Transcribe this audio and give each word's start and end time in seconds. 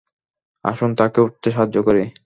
আসুন, 0.65 0.89
তাকে 0.95 1.19
উঠতে 1.21 1.47
সাহায্য 1.51 1.77
করি। 1.83 2.03